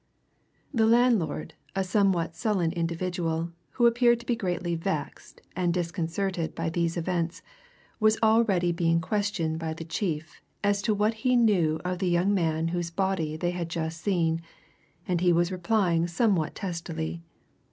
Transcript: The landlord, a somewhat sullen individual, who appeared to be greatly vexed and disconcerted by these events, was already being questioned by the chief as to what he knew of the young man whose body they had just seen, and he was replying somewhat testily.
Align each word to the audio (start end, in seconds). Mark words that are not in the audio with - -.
The 0.73 0.87
landlord, 0.87 1.53
a 1.75 1.83
somewhat 1.83 2.35
sullen 2.35 2.71
individual, 2.71 3.51
who 3.73 3.85
appeared 3.85 4.19
to 4.21 4.25
be 4.25 4.35
greatly 4.35 4.73
vexed 4.73 5.41
and 5.55 5.71
disconcerted 5.71 6.55
by 6.55 6.71
these 6.71 6.97
events, 6.97 7.43
was 7.99 8.17
already 8.23 8.71
being 8.71 8.99
questioned 8.99 9.59
by 9.59 9.75
the 9.75 9.85
chief 9.85 10.41
as 10.63 10.81
to 10.81 10.95
what 10.95 11.13
he 11.21 11.35
knew 11.35 11.79
of 11.85 11.99
the 11.99 12.09
young 12.09 12.33
man 12.33 12.69
whose 12.69 12.89
body 12.89 13.37
they 13.37 13.51
had 13.51 13.69
just 13.69 14.01
seen, 14.01 14.41
and 15.07 15.21
he 15.21 15.31
was 15.31 15.51
replying 15.51 16.07
somewhat 16.07 16.55
testily. 16.55 17.21